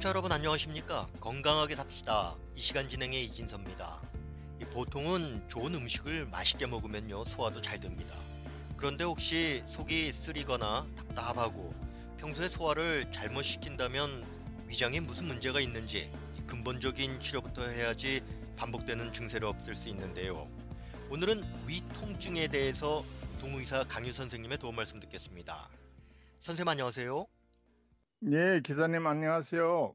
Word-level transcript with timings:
청취자 0.00 0.08
여러분 0.08 0.32
안녕하십니까? 0.32 1.08
건강하게 1.20 1.76
삽시다. 1.76 2.34
이 2.54 2.60
시간 2.60 2.88
진행의 2.88 3.22
이진섭입니다. 3.26 4.00
이 4.60 4.64
보통은 4.64 5.46
좋은 5.48 5.74
음식을 5.74 6.26
맛있게 6.26 6.66
먹으면요 6.66 7.24
소화도 7.26 7.60
잘 7.60 7.78
됩니다. 7.78 8.14
그런데 8.78 9.04
혹시 9.04 9.62
속이 9.66 10.12
쓰리거나 10.12 10.86
답답하고 10.96 11.74
평소에 12.16 12.48
소화를 12.48 13.12
잘못 13.12 13.42
시킨다면 13.42 14.24
위장에 14.66 15.00
무슨 15.00 15.26
문제가 15.26 15.60
있는지 15.60 16.10
근본적인 16.46 17.20
치료부터 17.20 17.68
해야지 17.68 18.22
반복되는 18.56 19.12
증세를 19.12 19.48
없앨 19.48 19.74
수 19.74 19.90
있는데요. 19.90 20.48
오늘은 21.10 21.66
위 21.66 21.82
통증에 21.92 22.48
대해서 22.48 23.04
동의사 23.38 23.84
강유 23.84 24.12
선생님의 24.12 24.58
도움 24.58 24.76
말씀 24.76 24.98
듣겠습니다. 24.98 25.68
선생님 26.40 26.68
안녕하세요. 26.68 27.39
네, 28.20 28.60
기자님 28.60 29.06
안녕하세요. 29.06 29.94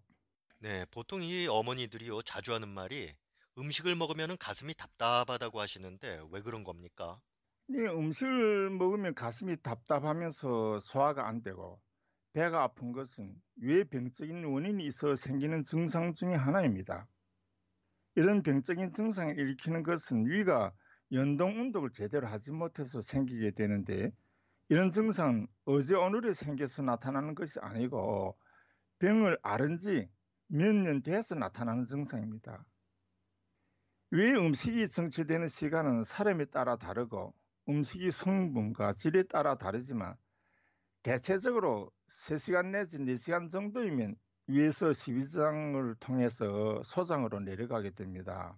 네, 0.59 0.85
보통 0.91 1.23
이 1.23 1.47
어머니들이요 1.47 2.21
자주 2.23 2.53
하는 2.53 2.67
말이 2.67 3.13
음식을 3.57 3.95
먹으면 3.95 4.38
가슴이 4.38 4.73
답답하다고 4.73 5.61
하시는데 5.61 6.23
왜 6.30 6.41
그런 6.41 6.63
겁니까? 6.66 7.21
네, 7.67 7.88
음식을 7.88 8.69
먹으면 8.71 9.13
가슴이 9.16 9.57
답답하면서 9.61 10.80
소화가 10.80 11.27
안 11.27 11.41
되고 11.41 11.81
배가 12.33 12.63
아픈 12.63 12.91
것은 12.91 13.35
위에 13.57 13.85
병적인 13.85 14.45
원인이 14.45 14.85
있어 14.85 15.16
생기는 15.16 15.63
증상 15.63 16.16
중의 16.16 16.38
하나입니다. 16.38 17.07
이런 18.16 18.44
병적인 18.44 18.94
증상을 18.94 19.38
일으키는 19.39 19.83
것은 19.83 20.25
위가 20.25 20.73
연동 21.13 21.59
운동을 21.59 21.91
제대로 21.94 22.27
하지 22.27 22.52
못해서 22.52 22.99
생기게 22.99 23.52
되는데 23.52 24.11
이런 24.69 24.91
증상은 24.91 25.47
어제 25.65 25.95
오늘에 25.95 26.33
생겨서 26.33 26.83
나타나는 26.83 27.35
것이 27.35 27.59
아니고 27.59 28.38
병을 28.99 29.39
앓은 29.44 29.77
지 29.77 30.09
몇 30.47 30.73
년 30.75 31.02
돼서 31.02 31.33
나타나는 31.35 31.85
증상입니다. 31.85 32.63
왜 34.11 34.31
음식이 34.31 34.89
정체되는 34.89 35.47
시간은 35.47 36.03
사람에 36.03 36.45
따라 36.45 36.77
다르고 36.77 37.33
음식이 37.67 38.11
성분과 38.11 38.94
질에 38.94 39.23
따라 39.23 39.55
다르지만 39.57 40.16
대체적으로 41.03 41.91
3시간 42.09 42.72
내지 42.72 43.00
4시간 43.00 43.50
정도이면 43.50 44.16
위에서 44.47 44.94
십이장을 44.94 45.95
통해서 46.00 46.83
소장으로 46.83 47.39
내려가게 47.39 47.91
됩니다. 47.91 48.57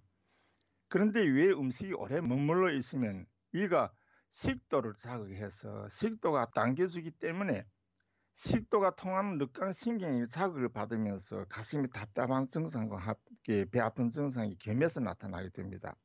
그런데 0.88 1.20
위에 1.22 1.52
음식이 1.52 1.94
오래 1.94 2.20
머물러 2.20 2.70
있으면 2.72 3.26
위가 3.52 3.92
식도를 4.30 4.94
자극해서 4.98 5.88
식도가 5.90 6.50
당겨주기 6.54 7.10
때문에 7.12 7.66
식도가 8.34 8.96
통하는 8.96 9.38
늑강신경이 9.38 10.28
자극을 10.28 10.70
받으면서 10.72 11.44
가슴이 11.46 11.90
답답한 11.90 12.48
증상과 12.48 12.98
함께 12.98 13.66
배 13.70 13.80
아픈 13.80 14.10
증상이 14.10 14.56
겸해서 14.58 15.00
나타나게 15.00 15.50
됩니다. 15.50 15.96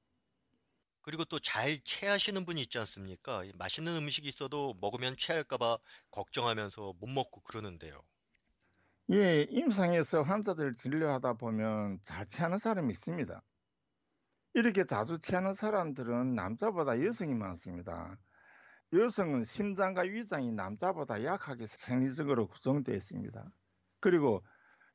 그리고 1.01 1.23
또 1.25 1.39
잘 1.39 1.79
체하시는 1.83 2.45
분이 2.45 2.61
있지 2.61 2.77
않습니까? 2.79 3.43
맛있는 3.55 3.95
음식이 3.95 4.27
있어도 4.27 4.73
먹으면 4.81 5.15
체할까봐 5.17 5.77
걱정하면서 6.11 6.93
못 6.99 7.07
먹고 7.07 7.41
그러는데요. 7.41 8.01
예, 9.11 9.43
임상에서 9.49 10.23
환자들 10.23 10.75
진료하다 10.75 11.33
보면 11.35 11.99
잘 12.03 12.27
체하는 12.27 12.57
사람이 12.57 12.91
있습니다. 12.91 13.41
이렇게 14.55 14.83
자주 14.85 15.17
체하는 15.17 15.53
사람들은 15.53 16.35
남자보다 16.35 17.03
여성이 17.03 17.33
많습니다. 17.33 18.15
여성은 18.93 19.45
심장과 19.45 20.03
위장이 20.03 20.51
남자보다 20.51 21.23
약하게 21.23 21.65
생리적으로 21.65 22.47
구성되어 22.47 22.95
있습니다. 22.95 23.43
그리고 23.99 24.43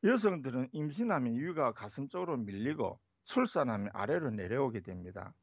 여성들은 0.05 0.69
임신하면 0.70 1.34
위가 1.34 1.72
가슴 1.72 2.09
쪽으로 2.09 2.37
밀리고 2.37 3.00
출산하면 3.25 3.91
아래로 3.94 4.31
내려오게 4.31 4.81
됩니다. 4.81 5.34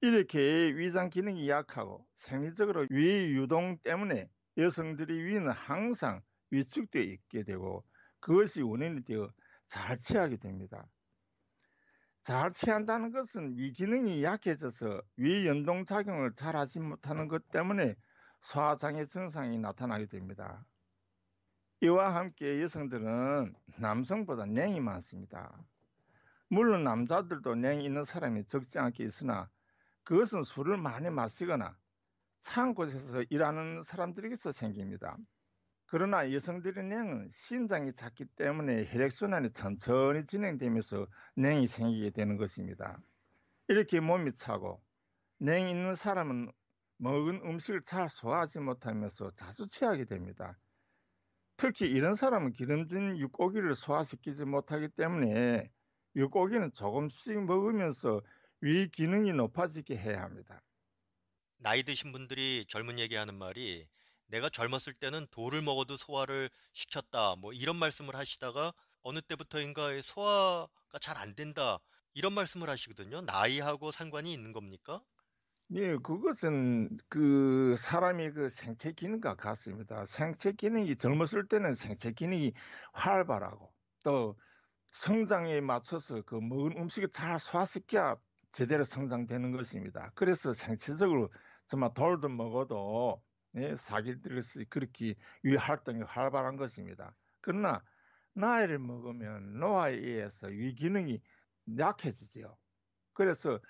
이렇게 0.00 0.40
위장 0.74 1.08
기능이 1.08 1.48
약하고 1.48 2.04
생리적으로 2.14 2.88
위 2.90 3.36
유동 3.36 3.78
때문에 3.78 4.28
여성들의 4.56 5.24
위는 5.24 5.50
항상 5.50 6.22
위축되어 6.50 7.02
있게 7.02 7.44
되고 7.44 7.84
그것이 8.18 8.62
원인이 8.62 9.04
되어 9.04 9.30
잘 9.68 9.96
체하게 9.96 10.38
됩니다. 10.38 10.88
잘 12.28 12.52
체한다는 12.52 13.10
것은 13.10 13.56
위 13.56 13.72
기능이 13.72 14.22
약해져서 14.22 15.00
위 15.16 15.46
연동 15.46 15.86
작용을 15.86 16.34
잘 16.34 16.56
하지 16.56 16.78
못하는 16.78 17.26
것 17.26 17.48
때문에 17.48 17.96
소화장애 18.42 19.06
증상이 19.06 19.56
나타나게 19.56 20.04
됩니다. 20.04 20.66
이와 21.80 22.14
함께 22.14 22.60
여성들은 22.60 23.54
남성보다 23.78 24.44
냉이 24.44 24.78
많습니다. 24.78 25.64
물론 26.50 26.84
남자들도 26.84 27.54
냉이 27.54 27.82
있는 27.86 28.04
사람이 28.04 28.44
적지 28.44 28.78
않게 28.78 29.04
있으나 29.04 29.48
그것은 30.04 30.42
술을 30.42 30.76
많이 30.76 31.08
마시거나 31.08 31.78
찬 32.40 32.74
곳에서 32.74 33.24
일하는 33.30 33.80
사람들에게서 33.82 34.52
생깁니다. 34.52 35.16
그러나 35.90 36.30
여성들의 36.30 36.84
냉은 36.84 37.30
신장이 37.30 37.94
작기 37.94 38.26
때문에 38.26 38.84
혈액순환이 38.92 39.52
천천히 39.54 40.26
진행되면서 40.26 41.06
냉이 41.34 41.66
생기게 41.66 42.10
되는 42.10 42.36
것입니다. 42.36 43.00
이렇게 43.68 43.98
몸이 43.98 44.34
차고 44.34 44.82
냉이 45.38 45.70
있는 45.70 45.94
사람은 45.94 46.52
먹은 46.98 47.40
음식을 47.42 47.84
잘 47.84 48.10
소화하지 48.10 48.60
못하면서 48.60 49.30
자주 49.30 49.66
취하게 49.68 50.04
됩니다. 50.04 50.58
특히 51.56 51.88
이런 51.88 52.14
사람은 52.14 52.52
기름진 52.52 53.16
육고기를 53.16 53.74
소화시키지 53.74 54.44
못하기 54.44 54.88
때문에 54.90 55.70
육고기는 56.16 56.72
조금씩 56.74 57.46
먹으면서 57.46 58.20
위 58.60 58.88
기능이 58.88 59.32
높아지게 59.32 59.96
해야 59.96 60.20
합니다. 60.22 60.62
나이 61.56 61.82
드신 61.82 62.12
분들이 62.12 62.66
젊은 62.68 62.98
얘기하는 62.98 63.34
말이 63.36 63.88
내가 64.28 64.48
젊었을 64.48 64.94
때는 64.94 65.26
돌을 65.30 65.62
먹어도 65.62 65.96
소화를 65.96 66.50
시켰다. 66.72 67.36
뭐 67.36 67.52
이런 67.52 67.76
말씀을 67.76 68.14
하시다가 68.16 68.72
어느 69.02 69.20
때부터인가 69.20 70.00
소화가 70.02 70.98
잘 71.00 71.16
안 71.18 71.34
된다. 71.34 71.78
이런 72.14 72.32
말씀을 72.32 72.68
하시거든요. 72.70 73.20
나이하고 73.22 73.90
상관이 73.92 74.32
있는 74.32 74.52
겁니까? 74.52 75.02
네, 75.70 75.96
그것은 75.98 76.96
그 77.08 77.76
사람이 77.76 78.30
그 78.32 78.48
생체 78.48 78.92
기능과 78.92 79.36
같습니다. 79.36 80.06
생체 80.06 80.52
기능이 80.52 80.96
젊었을 80.96 81.46
때는 81.48 81.74
생체 81.74 82.10
기능이 82.12 82.54
활발하고 82.94 83.70
또 84.02 84.38
성장에 84.88 85.60
맞춰서 85.60 86.22
그 86.22 86.36
먹은 86.36 86.78
음식을 86.78 87.10
잘 87.10 87.38
소화시켜야 87.38 88.16
제대로 88.52 88.82
성장되는 88.84 89.52
것입니다. 89.52 90.10
그래서 90.14 90.52
생체적으로 90.54 91.30
정말 91.66 91.92
돌도 91.94 92.30
먹어도 92.30 93.22
네, 93.22 93.27
사기들을 93.76 94.42
그렇게 94.70 95.14
위 95.42 95.56
활동이 95.56 96.02
활발한 96.02 96.56
것입니다. 96.56 97.16
그러나 97.40 97.82
나이를 98.34 98.78
먹으면 98.78 99.58
노화에 99.58 99.94
의해서 99.94 100.48
위 100.48 100.74
기능이 100.74 101.20
약해지죠. 101.78 102.56
그래서 103.14 103.60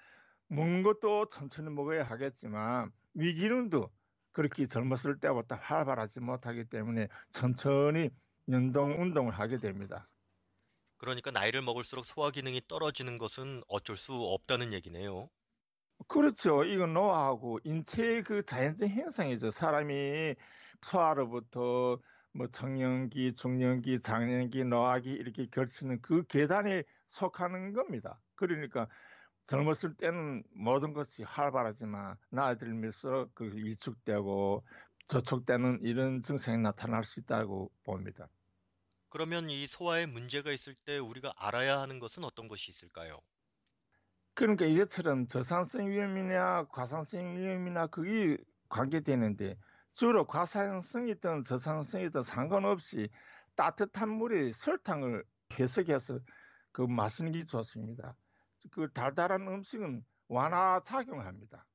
먹는 0.49 0.83
것도 0.83 1.29
천천히 1.31 1.71
먹어야 1.71 2.05
하겠지만 2.05 2.93
위 3.15 3.35
기능도 3.35 3.93
그렇게 4.33 4.67
젊었을 4.67 5.21
때보다 5.21 5.57
활발하지 5.57 6.21
못하기 6.21 6.67
때문에 6.67 7.09
천천히 7.33 8.11
연동 8.51 9.01
운동을 9.03 9.33
하게 9.33 9.59
됩니다. 9.59 10.09
그러니까 10.99 11.31
나이를 11.33 11.63
먹을수록 11.63 12.05
소화 12.05 12.31
기능이 12.31 12.61
떨어지는 12.69 13.19
것은 13.19 13.63
어쩔 13.69 13.97
수 13.97 14.13
없다는 14.15 14.73
얘기네요. 14.73 15.29
그렇죠. 16.09 16.65
이건 16.65 16.95
노화하고 16.95 17.61
인체의 17.65 18.23
그 18.23 18.43
자연적 18.43 18.89
현상이죠. 18.89 19.51
사람이 19.51 20.35
소아로부터 20.81 22.01
뭐 22.33 22.47
청년기, 22.47 23.35
중년기, 23.35 24.01
장년기, 24.01 24.65
노화기 24.65 25.11
이렇게 25.11 25.47
걸치는 25.47 26.01
그 26.01 26.25
계단에 26.25 26.85
속하는 27.09 27.73
겁니다. 27.75 28.21
그러니까 28.37 28.89
젊었을 29.47 29.97
때는 29.97 30.45
모든 30.55 30.95
것이 30.95 31.23
활발하지만 31.25 32.17
나이 32.31 32.57
들면서 32.57 33.29
그 33.35 33.51
위축되고 33.55 34.65
저촉되는 35.09 35.81
이런 35.83 36.21
증상이 36.23 36.59
나타날 36.59 37.05
수 37.05 37.21
있다고 37.21 37.71
봅니다. 37.85 38.29
그러면 39.11 39.49
이 39.49 39.67
소화에 39.67 40.07
문제가 40.07 40.53
있을 40.53 40.75
때 40.75 40.99
우리가 40.99 41.33
알아야 41.37 41.81
하는 41.81 41.99
것은 41.99 42.25
어떤 42.25 42.47
것이 42.47 42.71
있을까요? 42.71 43.21
그러니까 44.39 44.67
이것처럼 44.67 45.27
저산성 45.27 45.89
위험이나 45.89 46.63
과산성 46.69 47.39
위험이나 47.39 47.89
그게 47.89 48.39
관계되는데 48.69 49.57
주로 49.91 50.25
과산성이든 50.29 51.43
저산성이든 51.43 52.23
상관없이 52.23 53.09
따뜻한 53.57 54.09
물에 54.11 54.53
설탕을 54.53 55.25
해석해서 55.59 56.21
그 56.71 56.83
마시는 56.83 57.33
게 57.33 57.45
좋습니다. 57.47 58.15
그 58.71 58.89
달달한 58.93 59.41
음식은 59.49 60.05
완화 60.29 60.81
작용합니다. 60.85 61.67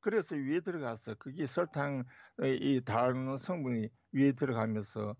그래서 0.00 0.36
위에 0.36 0.60
들어가서 0.60 1.16
그게 1.16 1.44
설탕의 1.44 2.04
이 2.62 2.80
다른 2.82 3.36
성분이 3.36 3.90
위에 4.12 4.32
들어가면서 4.32 5.14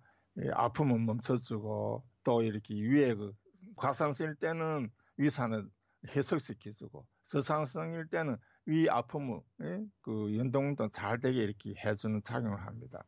아픔은 0.50 1.04
멈춰주고 1.04 2.06
또 2.24 2.42
이렇게 2.42 2.74
위에 2.74 3.12
그 3.12 3.32
과상성일 3.76 4.36
때는 4.36 4.90
위산을 5.18 5.68
해석시켜주고 6.08 7.06
저상성일 7.24 8.08
때는 8.08 8.36
위 8.66 8.88
아픔을 8.88 9.40
예? 9.62 9.84
그 10.02 10.36
연동도 10.36 10.90
잘 10.90 11.20
되게 11.20 11.42
이렇게 11.42 11.74
해주는 11.84 12.22
작용을 12.22 12.66
합니다. 12.66 13.04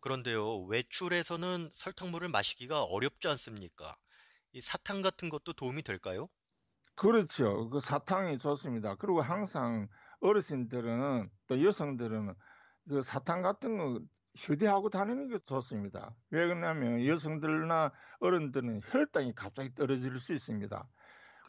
그런데요, 0.00 0.60
외출에서는 0.64 1.70
설탕물을 1.74 2.28
마시기가 2.28 2.84
어렵지 2.84 3.28
않습니까? 3.28 3.96
이 4.52 4.60
사탕 4.60 5.02
같은 5.02 5.28
것도 5.28 5.52
도움이 5.54 5.82
될까요? 5.82 6.28
그렇죠. 6.94 7.68
그 7.70 7.80
사탕이 7.80 8.38
좋습니다. 8.38 8.96
그리고 8.96 9.22
항상 9.22 9.88
어르신들은 10.20 11.30
또 11.46 11.64
여성들은 11.64 12.34
그 12.88 13.02
사탕 13.02 13.42
같은 13.42 13.78
거 13.78 14.00
휴대하고 14.36 14.90
다니는 14.90 15.28
게 15.28 15.38
좋습니다. 15.44 16.14
왜 16.30 16.46
그러냐면 16.46 17.04
여성들이나 17.04 17.92
어른들은 18.20 18.80
혈당이 18.84 19.34
갑자기 19.34 19.74
떨어질 19.74 20.18
수 20.18 20.32
있습니다. 20.32 20.88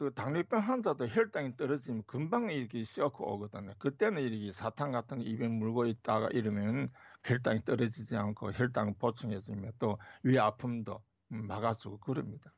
그 0.00 0.14
당뇨병 0.14 0.60
환자도 0.60 1.08
혈당이 1.08 1.56
떨어지면 1.56 2.04
금방 2.06 2.48
이렇게 2.50 2.84
sio고 2.84 3.34
오거든요. 3.34 3.74
그때는 3.78 4.22
이렇게 4.22 4.50
사탕 4.50 4.92
같은 4.92 5.18
거 5.18 5.24
입에 5.24 5.46
물고 5.48 5.84
있다가 5.86 6.28
이러면 6.32 6.90
혈당이 7.24 7.64
떨어지지 7.64 8.16
않고 8.16 8.52
혈당 8.52 8.96
보충해주면 8.98 9.74
또 9.78 9.98
위 10.24 10.38
아픔도 10.38 11.04
막아주고 11.28 11.98
그럽니다. 11.98 12.54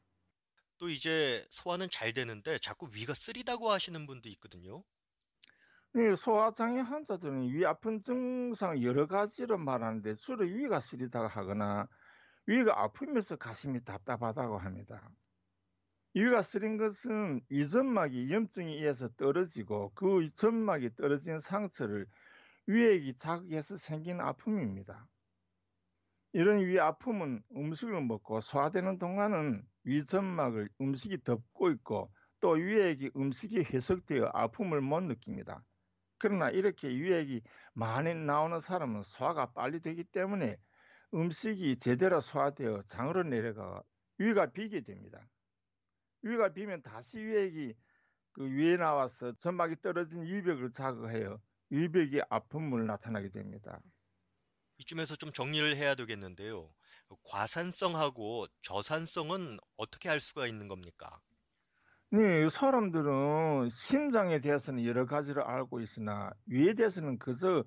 또 0.78 0.88
이제 0.90 1.46
소화는 1.50 1.88
잘 1.90 2.12
되는데 2.12 2.58
자꾸 2.58 2.88
위가 2.92 3.14
쓰리다고 3.14 3.70
하시는 3.70 4.06
분도 4.06 4.28
있거든요. 4.30 4.84
이 5.94 6.14
소화장애 6.16 6.80
환자들은 6.80 7.48
위 7.54 7.64
아픈 7.64 8.02
증상 8.02 8.82
여러 8.82 9.06
가지로 9.06 9.56
말하는데 9.58 10.14
주로 10.14 10.44
위가 10.44 10.80
쓰리다고 10.80 11.26
하거나 11.28 11.88
위가 12.46 12.82
아프면서 12.82 13.36
가슴이 13.36 13.84
답답하다고 13.84 14.58
합니다. 14.58 15.10
위가 16.14 16.42
쓰린 16.42 16.76
것은 16.76 17.40
위점막이 17.48 18.30
염증에 18.32 18.66
의해서 18.74 19.08
떨어지고 19.16 19.92
그 19.94 20.28
점막이 20.34 20.94
떨어진 20.94 21.38
상처를 21.38 22.06
위액이 22.66 23.16
자극해서 23.16 23.76
생긴 23.76 24.20
아픔입니다. 24.20 25.08
이런 26.34 26.66
위 26.66 26.78
아픔은 26.78 27.42
음식을 27.56 28.02
먹고 28.02 28.40
소화되는 28.42 28.98
동안은 28.98 29.66
위 29.84 30.04
점막을 30.04 30.68
음식이 30.80 31.22
덮고 31.24 31.70
있고 31.70 32.12
또 32.40 32.50
위액이 32.52 33.12
음식이 33.16 33.64
해석되어 33.64 34.30
아픔을 34.34 34.82
못 34.82 35.00
느낍니다. 35.00 35.64
그러나 36.18 36.50
이렇게 36.50 36.88
위액이 36.88 37.42
많이 37.74 38.14
나오는 38.14 38.60
사람은 38.60 39.02
소화가 39.02 39.52
빨리 39.52 39.80
되기 39.80 40.04
때문에 40.04 40.58
음식이 41.14 41.78
제대로 41.78 42.20
소화되어 42.20 42.82
장으로 42.82 43.24
내려가 43.24 43.82
위가 44.18 44.52
비게 44.52 44.82
됩니다. 44.82 45.31
위가 46.22 46.52
비면 46.52 46.82
다시 46.82 47.18
위액이 47.18 47.74
그 48.32 48.48
위에 48.50 48.76
나와서 48.76 49.32
점막이 49.38 49.82
떨어진 49.82 50.24
위벽을 50.24 50.72
자극하여 50.72 51.40
위벽이 51.70 52.22
아픔을 52.30 52.86
나타나게 52.86 53.30
됩니다. 53.30 53.80
이쯤에서 54.78 55.16
좀 55.16 55.32
정리를 55.32 55.76
해야 55.76 55.94
되겠는데요. 55.94 56.74
과산성하고 57.24 58.48
저산성은 58.60 59.58
어떻게 59.78 60.10
알 60.10 60.20
수가 60.20 60.46
있는 60.46 60.68
겁니까? 60.68 61.22
네, 62.10 62.48
사람들은 62.48 63.68
심장에 63.70 64.40
대해서는 64.40 64.84
여러 64.84 65.06
가지를 65.06 65.42
알고 65.42 65.80
있으나 65.80 66.30
위에 66.46 66.74
대해서는 66.74 67.18
그저 67.18 67.64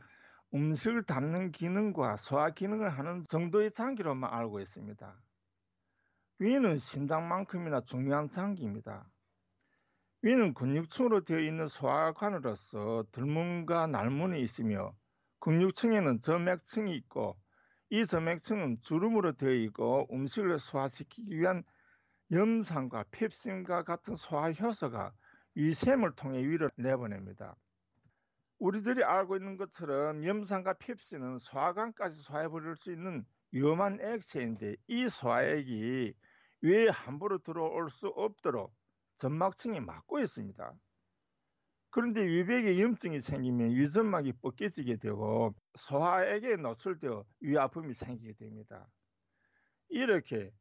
음식을 0.54 1.04
담는 1.06 1.52
기능과 1.52 2.18
소화 2.18 2.52
기능을 2.52 2.90
하는 2.90 3.24
정도의 3.30 3.72
장기로만 3.72 4.32
알고 4.34 4.60
있습니다. 4.62 5.25
위는 6.38 6.78
심장만큼이나 6.80 7.80
중요한 7.82 8.30
장기입니다. 8.30 9.10
위는 10.22 10.54
근육층으로 10.54 11.24
되어 11.24 11.40
있는 11.40 11.68
소화관으로서 11.68 13.06
들문과 13.12 13.88
날문이 13.88 14.42
있으며 14.42 14.94
근육층에는 15.40 16.20
점맥층이 16.20 16.94
있고 16.96 17.38
이 17.90 18.06
점맥층은 18.06 18.82
주름으로 18.82 19.34
되어 19.34 19.54
있고 19.54 20.08
음식을 20.12 20.60
소화시키기 20.60 21.38
위한 21.38 21.64
염산과 22.32 23.06
펩신과 23.12 23.84
같은 23.84 24.18
소화 24.18 24.52
효소가 24.52 25.14
위샘을 25.54 26.16
통해 26.16 26.44
위를 26.44 26.70
내보냅니다. 26.76 27.56
우리들이 28.60 29.06
알고 29.06 29.38
있는 29.38 29.56
것처럼 29.56 30.26
염산과 30.26 30.74
펩신은 30.80 31.38
소화관까지 31.38 32.22
소화해버릴 32.24 32.76
수 32.76 32.92
있는 32.92 33.26
위험한 33.52 34.02
액체인데 34.02 34.76
이 34.88 35.08
소화액이 35.08 36.14
위에 36.66 36.90
함부로 36.90 37.38
들어올 37.38 37.92
수 37.92 38.08
없도록 38.08 38.74
점막층이 39.18 39.82
막고 39.82 40.20
있습니다. 40.20 40.74
그런데 41.92 42.26
위벽에 42.26 42.82
염증이 42.82 43.22
생기면 43.22 43.76
위점막이 43.76 44.34
벗겨지게 44.42 44.98
되고 44.98 45.54
소화액에 45.76 46.58
노출되어 46.58 47.24
위 47.42 47.58
아픔이 47.58 47.94
생기게 47.94 48.34
됩니다. 48.34 48.90
이렇게 49.90 50.52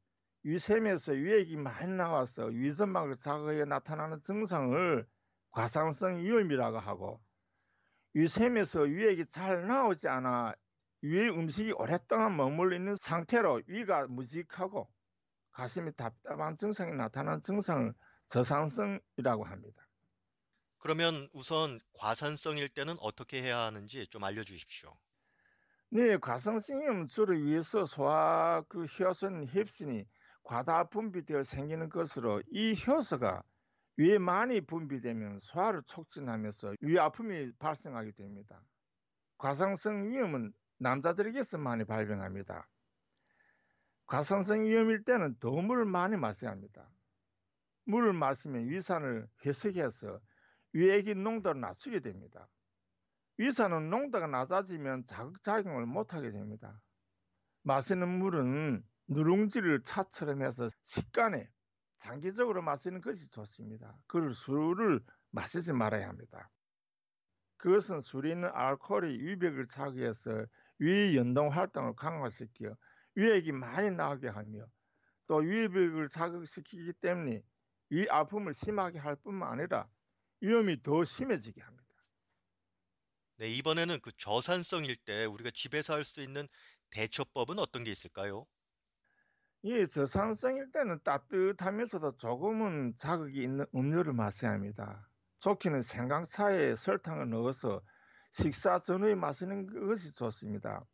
위샘에서 0.43 1.13
위액이 1.13 1.57
많이 1.57 1.91
나와서 1.93 2.47
위점막을 2.47 3.17
자극해 3.17 3.65
나타나는 3.65 4.21
증상을 4.21 5.07
과상성 5.53 6.19
위염이라고 6.19 6.79
하고 6.81 7.21
위샘에서 8.13 8.83
위액이 8.83 9.27
잘 9.31 9.67
나오지 9.67 10.09
않아 10.09 10.55
위의 11.01 11.31
음식이 11.31 11.73
오랫동안 11.73 12.37
머물러 12.37 12.77
있는 12.77 12.95
상태로 12.95 13.63
위가 13.67 14.07
무직하고 14.07 14.94
가슴이 15.55 15.93
답답한 15.95 16.57
증상이 16.57 16.93
나타나는 16.93 17.43
증상을 17.43 17.95
저산성이라고 18.29 19.45
합니다. 19.45 19.87
그러면 20.79 21.29
우선 21.33 21.81
과산성일 21.95 22.69
때는 22.69 22.97
어떻게 23.01 23.43
해야 23.43 23.61
하는지 23.61 24.07
좀 24.09 24.23
알려주십시오. 24.23 24.95
네, 25.91 26.19
과산성이면 26.19 27.09
주로 27.09 27.35
위에서 27.35 27.87
소화 27.87 28.63
그 28.69 28.85
효소는 28.85 29.47
햅신이 29.47 30.07
과다 30.43 30.85
분비되어 30.85 31.45
생기는 31.45 31.89
것으로 31.89 32.43
이 32.51 32.77
효소가 32.87 33.43
위에 33.97 34.19
많이 34.19 34.61
분비되면 34.61 35.39
소화를 35.41 35.83
촉진하면서 35.87 36.75
위 36.81 36.99
아픔이 36.99 37.53
발생하게 37.59 38.13
됩니다. 38.13 38.61
과상성 39.39 40.11
위염은 40.11 40.53
남자들에게서 40.79 41.59
많이 41.59 41.85
발병합니다. 41.85 42.69
과상성 44.07 44.65
위염일 44.65 45.05
때는 45.05 45.37
더 45.39 45.51
물을 45.51 45.85
많이 45.85 46.17
마셔야 46.17 46.51
합니다. 46.51 46.91
물을 47.87 48.13
마시면 48.13 48.69
위산을 48.69 49.29
회수해서 49.45 50.21
위액의 50.73 51.15
농도를 51.15 51.61
낮추게 51.61 52.01
됩니다. 52.01 52.49
위산은 53.39 53.91
농도가 53.91 54.27
낮아지면 54.27 55.07
자극작용을 55.07 55.87
못하게 55.87 56.31
됩니다. 56.31 56.81
마시는 57.63 58.09
물은 58.09 58.85
누룽지를 59.09 59.83
차처럼 59.83 60.43
해서 60.43 60.69
식간에 60.83 61.49
장기적으로 61.99 62.63
마시는 62.63 63.01
것이 63.01 63.29
좋습니다. 63.31 63.97
그를 64.07 64.35
술을 64.35 65.01
마시지 65.31 65.73
말아야 65.73 66.09
합니다. 66.09 66.51
그것은 67.57 68.01
술에 68.01 68.33
있는 68.33 68.51
알코올이 68.53 69.21
위벽을 69.23 69.69
자극해서 69.69 70.47
위 70.79 71.17
연동 71.17 71.49
활동을 71.49 71.95
강화시켜 71.97 72.77
위액이 73.17 73.53
많이 73.53 73.91
나오게 73.91 74.29
하며 74.29 74.67
또 75.27 75.37
위벽을 75.39 76.09
자극시키기 76.11 76.95
때문에 76.95 77.43
위 77.91 78.09
아픔을 78.11 78.55
심하게 78.55 78.99
할 78.99 79.17
뿐만 79.17 79.53
아니라 79.53 79.89
위험이 80.41 80.83
더 80.83 81.05
심해지게 81.05 81.63
합니다. 81.63 81.85
네, 83.37 83.49
이번에는 83.49 84.01
그 84.01 84.11
저산성일 84.17 84.97
때 84.97 85.25
우리가 85.25 85.51
집에서 85.53 85.95
할 85.95 86.05
수 86.05 86.21
있는 86.21 86.49
대처법은 86.91 87.59
어떤 87.59 87.85
게 87.85 87.91
있을까요? 87.91 88.47
이 89.63 89.87
저산성일 89.89 90.71
때는 90.73 91.01
따뜻하면서도 91.03 92.19
조금은 92.19 92.95
자극이 92.97 93.43
있는 93.43 93.67
음료를 93.75 94.13
마셔야 94.13 94.53
합니다. 94.53 95.09
좋기는 95.41 95.83
생강차에 95.83 96.75
설탕을 96.77 97.31
넣어서 97.31 97.83
식사 98.31 98.81
전후에 98.81 99.15
마시는 99.17 99.67
것이 99.89 100.13
좋습니다. 100.15 100.85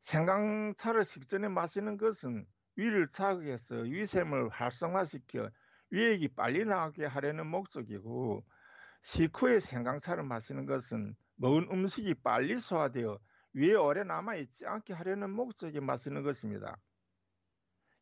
생강차를 0.00 1.04
식전에 1.04 1.48
마시는 1.48 1.96
것은 1.96 2.46
위를 2.76 3.08
자극해서 3.10 3.76
위샘을 3.76 4.48
활성화시켜 4.48 5.50
위액이 5.90 6.28
빨리 6.34 6.64
나오게 6.64 7.06
하려는 7.06 7.46
목적이고 7.46 8.44
식후에 9.02 9.60
생강차를 9.60 10.24
마시는 10.24 10.66
것은 10.66 11.14
먹은 11.36 11.68
음식이 11.70 12.14
빨리 12.22 12.58
소화되어 12.58 13.18
위에 13.54 13.74
오래 13.74 14.04
남아있지 14.04 14.66
않게 14.66 14.94
하려는 14.94 15.30
목적에 15.30 15.80
마시는 15.80 16.22
것입니다. 16.22 16.78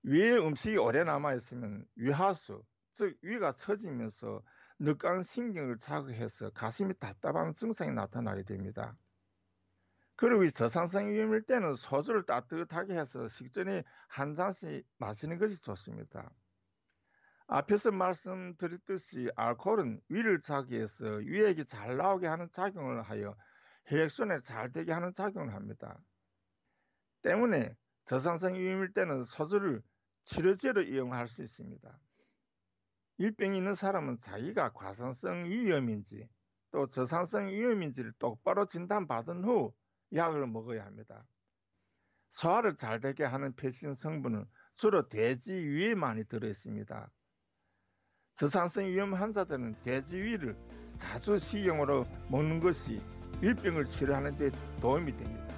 위에 0.02 0.36
음식이 0.36 0.76
오래 0.76 1.04
남아있으면 1.04 1.86
위하수, 1.96 2.62
즉 2.94 3.16
위가 3.22 3.52
처지면서 3.52 4.42
늑강신경을 4.80 5.78
자극해서 5.78 6.50
가슴이 6.50 6.94
답답한 6.98 7.52
증상이 7.54 7.92
나타나게 7.92 8.42
됩니다. 8.44 8.96
그리고 10.18 10.42
이 10.42 10.50
저산성 10.50 11.10
위염일 11.10 11.42
때는 11.42 11.76
소주를 11.76 12.26
따뜻하게 12.26 12.98
해서 12.98 13.28
식전에 13.28 13.84
한 14.08 14.34
잔씩 14.34 14.84
마시는 14.98 15.38
것이 15.38 15.62
좋습니다. 15.62 16.28
앞에서 17.46 17.92
말씀드렸듯이 17.92 19.30
알코올은 19.36 20.00
위를 20.08 20.40
자기해서 20.40 21.06
위액이 21.18 21.66
잘 21.66 21.96
나오게 21.96 22.26
하는 22.26 22.50
작용을 22.50 23.00
하여 23.02 23.36
혈액순환을 23.86 24.42
잘 24.42 24.72
되게 24.72 24.90
하는 24.90 25.14
작용을 25.14 25.54
합니다. 25.54 25.96
때문에 27.22 27.76
저산성 28.04 28.54
위염일 28.54 28.94
때는 28.94 29.22
소주를 29.22 29.80
치료제로 30.24 30.82
이용할 30.82 31.28
수 31.28 31.44
있습니다. 31.44 31.96
일병이 33.18 33.56
있는 33.56 33.76
사람은 33.76 34.18
자기가 34.18 34.72
과산성 34.72 35.44
위염인지 35.44 36.28
또 36.72 36.88
저산성 36.88 37.50
위염인지를 37.50 38.14
똑바로 38.18 38.66
진단받은 38.66 39.44
후 39.44 39.72
약을 40.14 40.46
먹어야 40.46 40.84
합니다. 40.84 41.26
소화를 42.30 42.76
잘 42.76 43.00
되게 43.00 43.24
하는 43.24 43.54
백신 43.56 43.94
성분은 43.94 44.46
주로 44.74 45.08
돼지 45.08 45.52
위에 45.54 45.94
많이 45.94 46.24
들어 46.24 46.48
있습니다. 46.48 47.10
저산성 48.34 48.86
위염 48.86 49.14
환자들은 49.14 49.80
돼지 49.82 50.16
위를 50.16 50.56
자주 50.96 51.38
식용으로 51.38 52.06
먹는 52.28 52.60
것이 52.60 53.00
위병을 53.40 53.86
치료하는 53.86 54.36
데 54.36 54.50
도움이 54.80 55.16
됩니다. 55.16 55.54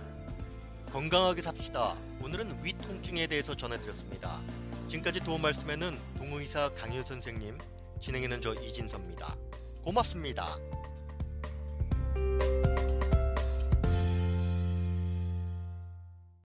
건강하게 0.91 1.43
삽시다. 1.43 1.95
오늘은 2.23 2.65
위 2.65 2.73
통증에 2.73 3.27
대해서 3.27 3.55
전해드렸습니다. 3.55 4.41
지금까지 4.89 5.21
도움 5.21 5.43
말씀에는 5.43 5.99
동의사 6.17 6.73
강윤 6.75 7.05
선생님, 7.05 7.59
진행에는 8.01 8.41
저 8.41 8.55
이진섭입니다. 8.55 9.37
고맙습니다. 9.85 10.45